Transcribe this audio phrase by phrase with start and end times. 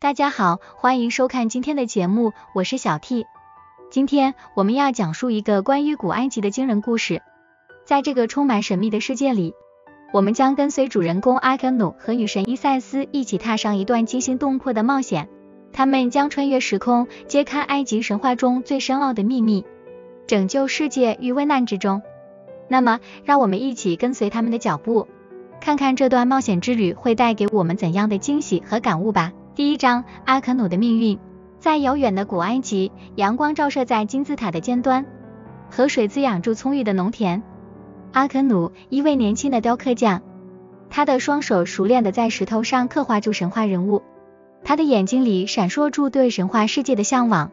[0.00, 3.26] 大家好，欢迎收看今天的节目，我是小 T。
[3.90, 7.20] 今天我们要讲述一个关于古埃及的惊人故事。
[7.84, 9.52] 在这个充满神秘的世界里，
[10.14, 15.28] 我们将跟随主人公阿肯努和女神伊塞斯一起踏上一段惊心动魄的冒险。
[15.70, 19.66] 他们将穿越时空，揭开埃及神话中最深奥的秘密，
[20.26, 22.00] 拯救世界于危难之中。
[22.68, 25.08] 那么，让我们一起跟随他们的脚步，
[25.60, 29.34] 看看这段冒险之旅会带给我们怎样的惊喜和感悟吧。
[29.60, 31.18] 第一章：阿肯努的命运。
[31.58, 35.04] 在遥远的古埃及，阳光照射在金字塔的尖端，
[35.68, 37.42] 河水滋养住葱郁的农田。
[38.12, 40.22] 阿肯努，一位年轻的雕刻匠，
[40.88, 44.00] 他的双手熟练的在石头上刻画出神话人物，
[44.64, 47.52] 他的眼睛里闪烁住对神话世界的向往。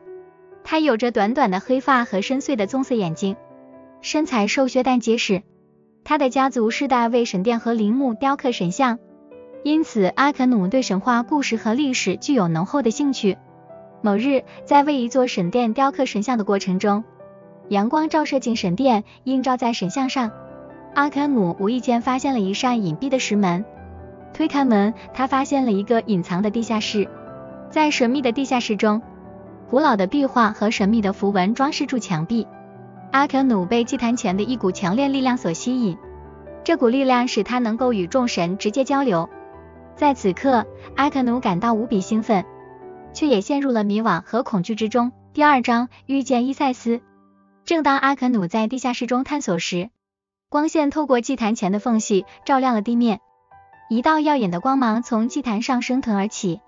[0.64, 3.36] 他有着短短的黑发和深邃的棕色眼睛。
[4.00, 5.44] 身材瘦削但结实，
[6.06, 8.98] 他的家族世代为神殿和陵墓雕刻神像，
[9.64, 13.38] 因此阿肯努对神话故事和历史具有浓厚的兴趣。
[14.02, 17.04] 某日，在为一座神殿雕刻神像的过程中，
[17.68, 20.32] 阳光照射进神殿，映照在神像上。
[20.94, 23.66] 阿肯努无意间发现了一扇隐蔽的石门，
[24.34, 27.10] 推开门，他发现了一个隐藏的地下室。
[27.70, 29.02] 在神秘的地下室中，
[29.70, 32.48] 古老的壁画和神秘的符文装饰住墙壁。
[33.12, 35.98] 阿肯努被祭坛前的一股强烈力量所吸引，
[36.64, 39.28] 这股力量使他能够与众神直接交流。
[39.98, 42.46] 在此刻，阿肯努感到无比兴奋，
[43.14, 45.12] 却也陷入了迷惘和恐惧之中。
[45.34, 47.02] 第二章遇见伊塞斯。
[47.66, 49.90] 正当阿肯努在地下室中探索时，
[50.50, 53.22] 光线透过祭坛前的缝隙照亮了地面，
[53.90, 56.62] 一道耀眼的光芒从祭坛上升腾而起，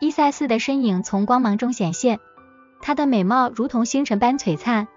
[0.00, 2.18] 伊塞斯的身影从光芒中显现，
[2.82, 4.88] 她的美貌如同星辰般璀璨。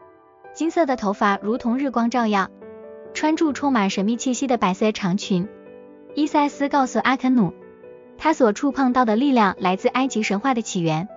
[0.51, 2.49] 金色的头发如同日光照耀，
[3.13, 5.47] 穿着充满神秘气息的白色长裙。
[6.15, 7.53] 伊塞斯告诉阿肯努，
[8.17, 11.07] 他所触碰到的力量来自埃及神话的起源，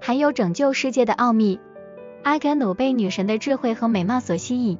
[0.00, 1.58] 还有拯救世界的奥秘。
[2.22, 4.78] 阿肯努被女神的智慧和美貌所吸引，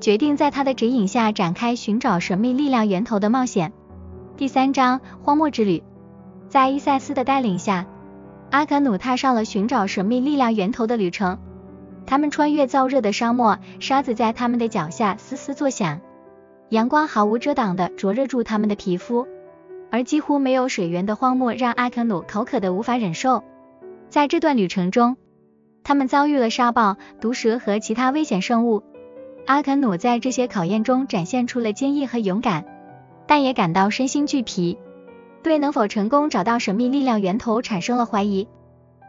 [0.00, 3.72] 决定在她的指引下展开寻找神秘力量源头的冒险。
[4.36, 5.82] 第三章荒漠之旅，
[6.48, 7.86] 在伊塞斯的带领下，
[8.50, 11.38] 阿肯努踏上了寻找神秘力量源头的旅程。
[12.06, 16.00] 他们穿越燥热的沙漠，沙子在他们的脚下嘶嘶作响，
[16.70, 19.28] 阳光毫无遮挡的灼热住他们的皮肤，
[19.90, 23.44] 而几乎没有水源的荒漠让阿肯努口渴的无法忍受。
[24.08, 25.16] 在这段旅程中，
[25.82, 28.82] 他们遭遇了沙暴、毒蛇和其他危险生物。
[29.46, 32.64] 阿肯努在这些考验中展现出了坚毅和勇敢，
[33.26, 34.78] 但也感到身心俱疲，
[35.42, 38.46] 对能否成功找到神秘力量源头产生了怀疑。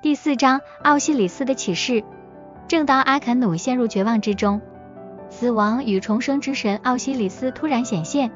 [0.01, 2.03] 第四章，奥西里斯的启示。
[2.67, 4.61] 正当阿肯努陷入绝望之中，
[5.29, 8.31] 死亡与重生之神奥西里斯突然显现。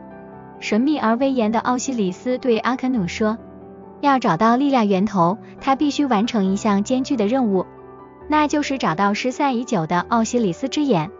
[0.59, 3.37] 神秘而威严的奥西里斯对阿肯努说
[4.01, 7.65] ：“要找到力量源头，他必须完成一项艰巨的任务，
[8.27, 11.11] 那就是找到失散已久的奥西里斯之眼。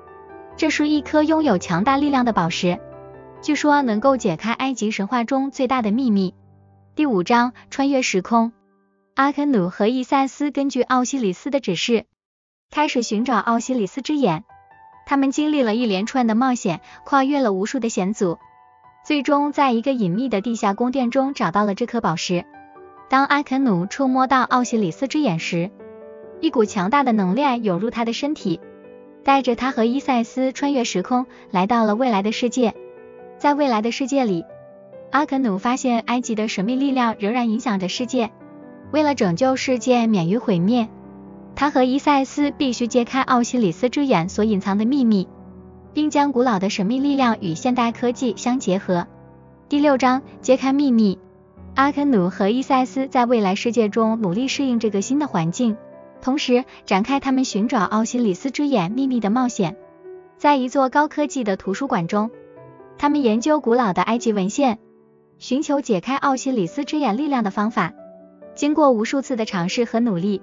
[0.57, 2.79] 这是一颗拥有强大力量的宝石，
[3.41, 6.33] 据说能够解开埃及神话中最大的秘密。”
[6.95, 8.53] 第五章穿越时空。
[9.15, 12.05] 阿肯努和伊塞斯根据奥西里斯的指示。
[12.71, 14.43] 开始寻找奥西里斯之眼，
[15.05, 18.39] 他们经历了一连串的冒险，跨越了无数的险阻，
[19.05, 22.43] 最终在一个隐秘的地下宫殿中找到了这颗宝石。
[23.07, 25.69] 当阿肯努触摸到奥西里斯之眼时，
[26.41, 28.59] 一股强大的能量涌入他的身体，
[29.23, 32.73] 带着他和伊塞斯穿越时空，来到了未来的世界。
[33.37, 34.43] 在未来的世界里，
[35.11, 38.31] 阿肯努发现埃及的神秘力量仍然影响着世界，
[38.91, 40.89] 为了拯救世界免于毁灭。
[41.55, 45.27] 他和伊塞斯必须揭开奥西里斯之眼所隐藏的秘密，
[45.95, 49.07] 并将古老的神秘力量与现代科技相结合。
[49.69, 51.17] 第六章揭开秘密。
[51.73, 55.77] 阿肯努和伊塞斯在未来世界中努力适应这个新的环境，
[56.21, 59.77] 同时展开他们寻找奥西里斯之眼秘密的冒险。
[60.37, 62.29] 在一座高科技的图书馆中，
[62.97, 64.79] 他们研究古老的埃及文献，
[65.39, 67.93] 寻求解开奥西里斯之眼力量的方法。
[68.53, 70.41] 经过无数次的尝试和努力。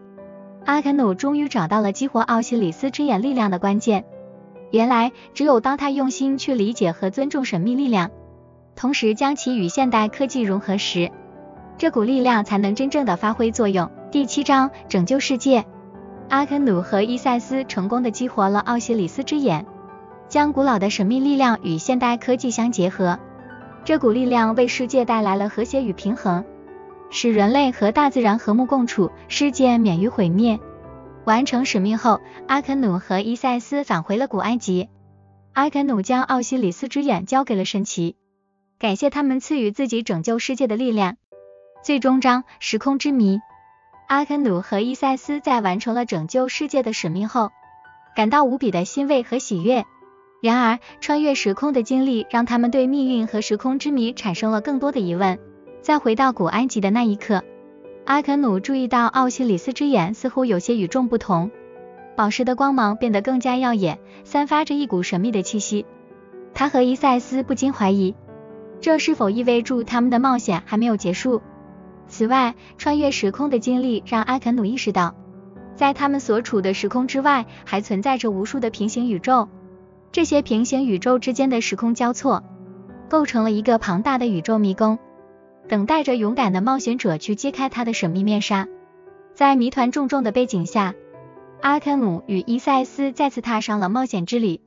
[0.64, 4.06] 阿肯努终于找到了激活奥西里斯之眼力量的关键。
[4.72, 8.10] 原来，只有当他用心去理解和尊重神秘力量，
[8.74, 11.10] 同时将其与现代科技融合时，
[11.76, 13.90] 这股力量才能真正的发挥作用。
[14.10, 15.66] 第七章拯救世界。
[16.30, 19.66] 阿肯努和伊塞斯成功的激活了奥西里斯之眼，
[20.26, 23.18] 将古老的神秘力量与现代科技相结合。
[23.84, 26.42] 这股力量为世界带来了和谐与平衡。
[27.10, 30.58] 使人类和大自然和睦共处，世界免于毁灭。
[31.24, 34.88] 完成使命后，阿肯努和伊塞斯返回了古埃及。
[35.52, 38.16] 阿肯努将奥西里斯之眼交给了神奇，
[38.78, 41.16] 感谢他们赐予自己拯救世界的力量。
[41.82, 43.40] 最终章：时空之谜。
[44.08, 47.50] 阿肯努和伊塞斯在完成了拯救世界的使命后，
[48.16, 49.84] 感到无比的欣慰和喜悦。
[50.42, 55.38] 然而，穿越时空的经历让他们对命运和时空之谜产生了更多的疑问。
[55.82, 57.44] 在回到古埃及的那一刻，
[58.04, 61.50] 阿肯努注意到奥西里斯之眼似乎有些与众不同，
[62.16, 65.86] 宝石的光芒变得更加耀眼，散发着一股神秘的气息。
[66.52, 68.14] 他和伊塞斯不禁怀疑，
[68.80, 71.42] 这是否意味着他们的冒险还没有结束？
[72.08, 75.14] 此外，穿越时空的经历让阿肯努意识到，
[75.76, 79.48] 在他们所处的时空之外，还存在着无数的平行宇宙。
[80.10, 82.42] 这些平行宇宙之间的时空交错，
[83.08, 84.98] 构成了一个庞大的宇宙迷宫。
[85.72, 88.68] 等待着勇敢的冒险者去揭开它的神秘面纱。
[89.32, 90.92] 在谜团重重的背景下，
[91.62, 94.60] 阿肯努与伊塞斯再次踏上了冒险之旅。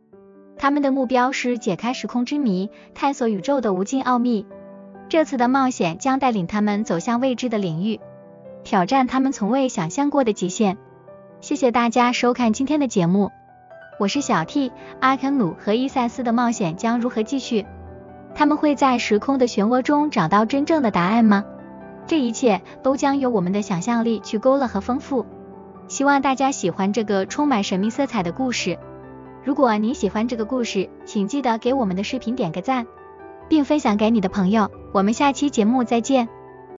[0.57, 4.47] 他们的目标是解开时空之谜，探索宇宙的无尽奥秘。
[5.07, 7.99] 这次的冒险将带领他们走向未知的领域，
[8.63, 10.75] 挑战他们从未想象过的极限。
[11.39, 13.29] 谢谢大家收看今天的节目，
[13.99, 14.71] 我是小 T。
[15.01, 17.63] 阿肯努和伊塞斯的冒险将如何继续？
[18.35, 21.45] 他们会在时空的漩涡中找到真正的答案吗？
[22.05, 25.25] 这一切都将由我们的想象力去勾勒和丰富。
[25.87, 28.77] 希望大家喜欢这个充满神秘色彩的故事。
[29.43, 32.85] 如果你喜欢这个故事，请记得给我们的视频点个赞，
[33.47, 34.69] 并分享给你的朋友。
[34.91, 36.27] 我们下期节目再见。